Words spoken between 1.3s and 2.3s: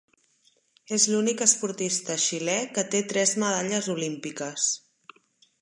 esportista